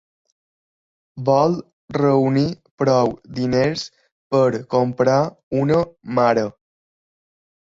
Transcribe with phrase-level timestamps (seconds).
[1.27, 1.57] Vol
[1.97, 2.45] reunir
[2.83, 3.85] prou diners
[4.33, 5.19] per ‘comprar’
[5.61, 5.79] una
[6.23, 6.49] mare.